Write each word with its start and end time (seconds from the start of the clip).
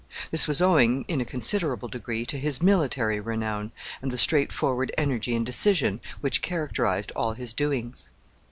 This 0.31 0.47
was 0.47 0.63
owing, 0.63 1.05
in 1.07 1.21
a 1.21 1.25
considerable 1.25 1.87
degree, 1.87 2.25
to 2.25 2.39
his 2.39 2.59
military 2.59 3.19
renown, 3.19 3.71
and 4.01 4.09
the 4.09 4.17
straightforward 4.17 4.91
energy 4.97 5.35
and 5.35 5.45
decision 5.45 6.01
which 6.21 6.41
characterized 6.41 7.11
all 7.15 7.33
his 7.33 7.53
doings. 7.53 8.09